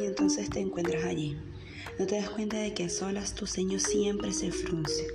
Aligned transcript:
Y 0.00 0.06
entonces 0.06 0.48
te 0.50 0.60
encuentras 0.60 1.04
allí. 1.04 1.36
No 1.98 2.06
te 2.06 2.16
das 2.16 2.30
cuenta 2.30 2.56
de 2.56 2.72
que 2.72 2.84
a 2.84 2.88
solas 2.88 3.34
tu 3.34 3.46
ceño 3.46 3.78
siempre 3.78 4.32
se 4.32 4.50
frunce 4.50 5.06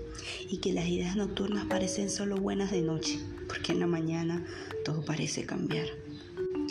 y 0.49 0.57
que 0.57 0.73
las 0.73 0.87
ideas 0.87 1.15
nocturnas 1.15 1.65
parecen 1.65 2.09
solo 2.09 2.37
buenas 2.37 2.71
de 2.71 2.81
noche, 2.81 3.19
porque 3.47 3.71
en 3.71 3.79
la 3.79 3.87
mañana 3.87 4.45
todo 4.83 5.03
parece 5.03 5.45
cambiar. 5.45 5.87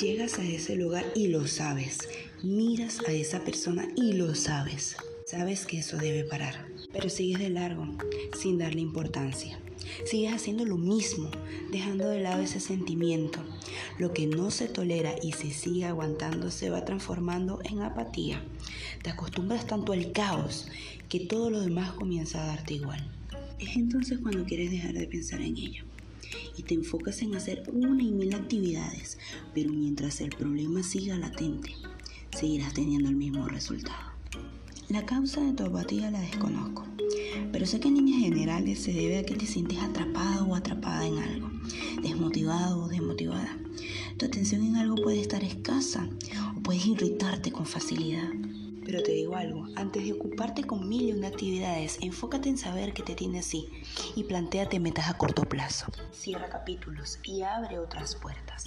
Llegas 0.01 0.39
a 0.39 0.45
ese 0.45 0.77
lugar 0.77 1.05
y 1.15 1.29
lo 1.29 1.47
sabes. 1.47 1.99
Miras 2.43 3.01
a 3.09 3.13
esa 3.13 3.41
persona 3.41 3.89
y 3.97 4.13
lo 4.13 4.35
sabes. 4.35 4.97
Sabes 5.27 5.67
que 5.67 5.79
eso 5.79 5.97
debe 5.97 6.25
parar, 6.25 6.69
pero 6.93 7.09
sigues 7.09 7.39
de 7.39 7.49
largo, 7.49 7.87
sin 8.39 8.59
darle 8.59 8.81
importancia. 8.81 9.59
Sigues 10.05 10.33
haciendo 10.33 10.65
lo 10.65 10.77
mismo, 10.77 11.31
dejando 11.71 12.09
de 12.09 12.21
lado 12.21 12.43
ese 12.43 12.61
sentimiento. 12.61 13.41
Lo 13.99 14.13
que 14.13 14.27
no 14.27 14.51
se 14.51 14.69
tolera 14.69 15.15
y 15.23 15.33
se 15.33 15.51
sigue 15.51 15.85
aguantando 15.85 16.51
se 16.51 16.71
va 16.71 16.85
transformando 16.85 17.61
en 17.65 17.83
apatía. 17.83 18.43
Te 19.03 19.11
acostumbras 19.11 19.67
tanto 19.67 19.93
al 19.93 20.13
caos 20.13 20.69
que 21.09 21.21
todo 21.21 21.51
lo 21.51 21.61
demás 21.61 21.93
comienza 21.93 22.43
a 22.43 22.47
darte 22.47 22.75
igual. 22.75 23.09
Es 23.59 23.77
entonces 23.77 24.19
cuando 24.19 24.45
quieres 24.45 24.71
dejar 24.71 24.95
de 24.95 25.07
pensar 25.07 25.41
en 25.41 25.57
ello 25.57 25.85
y 26.57 26.63
te 26.63 26.75
enfocas 26.75 27.23
en 27.23 27.35
hacer 27.35 27.63
una 27.73 28.03
y 28.03 28.11
mil 28.11 28.35
actividades, 28.35 29.19
pero 29.55 29.71
mientras 29.73 30.21
el 30.21 30.31
problema 30.31 30.83
siga 30.83 31.17
latente, 31.17 31.73
seguirás 32.37 32.75
teniendo 32.75 33.09
el 33.09 33.17
mismo 33.17 33.47
resultado. 33.49 34.13
La 34.89 35.07
causa 35.07 35.41
de 35.41 35.53
tu 35.53 35.65
apatía 35.65 36.11
la 36.11 36.21
desconozco, 36.21 36.87
pero 37.53 37.67
sé 37.67 37.81
que 37.81 37.89
en 37.89 37.95
líneas 37.95 38.21
generales 38.21 38.79
se 38.79 38.93
debe 38.93 39.19
a 39.19 39.25
que 39.25 39.35
te 39.35 39.47
sientes 39.47 39.79
atrapado 39.79 40.47
o 40.47 40.55
atrapada 40.55 41.07
en 41.07 41.19
algo, 41.19 41.51
desmotivado 42.03 42.85
o 42.85 42.89
desmotivada. 42.89 43.57
Tu 44.17 44.27
atención 44.27 44.63
en 44.65 44.77
algo 44.77 44.97
puede 44.97 45.21
estar 45.21 45.43
escasa 45.43 46.09
o 46.57 46.61
puedes 46.61 46.87
irritarte 46.87 47.51
con 47.53 47.67
facilidad. 47.67 48.29
Pero 48.85 49.03
te 49.03 49.13
digo 49.13 49.37
algo, 49.37 49.67
antes 49.77 50.05
de 50.05 50.13
ocuparte 50.13 50.65
con 50.65 50.89
mil 50.89 51.09
y 51.09 51.13
una 51.13 51.29
actividades, 51.29 51.99
enfócate 52.03 52.49
en 52.49 52.59
saber 52.59 52.93
que 52.93 53.03
te 53.03 53.15
tiene 53.15 53.39
así 53.39 53.69
y 54.15 54.25
planteate 54.25 54.79
metas 54.79 55.09
a 55.09 55.15
corto 55.17 55.43
plazo. 55.43 55.87
Cierra 56.13 56.49
capítulos 56.49 57.19
y 57.23 57.43
abre 57.43 57.79
otras 57.79 58.15
puertas. 58.17 58.65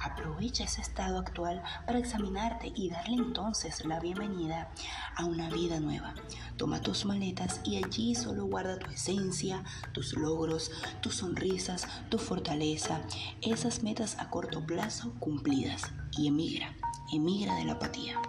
Aprovecha 0.00 0.64
ese 0.64 0.80
estado 0.80 1.18
actual 1.18 1.62
para 1.86 1.98
examinarte 1.98 2.72
y 2.74 2.90
darle 2.90 3.16
entonces 3.16 3.84
la 3.84 4.00
bienvenida 4.00 4.70
a 5.16 5.24
una 5.24 5.50
vida 5.50 5.78
nueva. 5.78 6.14
Toma 6.56 6.80
tus 6.80 7.04
maletas 7.04 7.60
y 7.64 7.82
allí 7.82 8.14
solo 8.14 8.46
guarda 8.46 8.78
tu 8.78 8.90
esencia, 8.90 9.62
tus 9.92 10.16
logros, 10.16 10.70
tus 11.00 11.16
sonrisas, 11.16 11.86
tu 12.08 12.18
fortaleza, 12.18 13.02
esas 13.40 13.82
metas 13.82 14.16
a 14.18 14.30
corto 14.30 14.64
plazo 14.64 15.12
cumplidas 15.20 15.82
y 16.18 16.28
emigra, 16.28 16.74
emigra 17.12 17.54
de 17.56 17.64
la 17.66 17.72
apatía. 17.72 18.20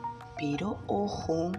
Pero 0.41 0.79
ojo, 0.87 1.51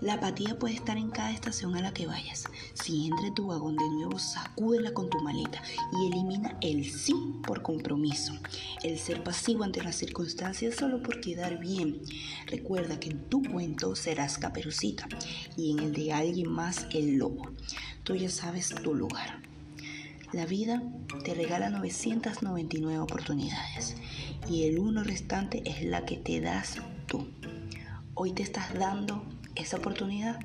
la 0.00 0.14
apatía 0.14 0.58
puede 0.58 0.74
estar 0.74 0.96
en 0.96 1.10
cada 1.10 1.32
estación 1.32 1.76
a 1.76 1.82
la 1.82 1.92
que 1.92 2.06
vayas. 2.06 2.44
Si 2.72 3.08
entra 3.08 3.34
tu 3.34 3.48
vagón 3.48 3.76
de 3.76 3.88
nuevo, 3.90 4.18
sacúdela 4.18 4.94
con 4.94 5.10
tu 5.10 5.20
maleta 5.20 5.62
y 5.92 6.06
elimina 6.06 6.56
el 6.62 6.90
sí 6.90 7.14
por 7.46 7.60
compromiso, 7.60 8.32
el 8.82 8.98
ser 8.98 9.22
pasivo 9.22 9.64
ante 9.64 9.84
las 9.84 9.96
circunstancias 9.96 10.76
solo 10.76 11.02
por 11.02 11.20
quedar 11.20 11.60
bien. 11.60 12.00
Recuerda 12.46 12.98
que 12.98 13.10
en 13.10 13.28
tu 13.28 13.42
cuento 13.42 13.94
serás 13.94 14.38
caperucita 14.38 15.06
y 15.58 15.72
en 15.72 15.80
el 15.80 15.92
de 15.92 16.14
alguien 16.14 16.50
más 16.50 16.86
el 16.90 17.18
lobo. 17.18 17.50
Tú 18.02 18.16
ya 18.16 18.30
sabes 18.30 18.70
tu 18.70 18.94
lugar. 18.94 19.42
La 20.32 20.46
vida 20.46 20.82
te 21.22 21.34
regala 21.34 21.68
999 21.68 22.98
oportunidades 22.98 23.94
y 24.50 24.64
el 24.64 24.78
uno 24.78 25.04
restante 25.04 25.62
es 25.66 25.84
la 25.84 26.06
que 26.06 26.16
te 26.16 26.40
das 26.40 26.78
tú. 27.06 27.28
Hoy 28.14 28.32
te 28.32 28.42
estás 28.42 28.74
dando 28.78 29.24
esa 29.54 29.78
oportunidad. 29.78 30.38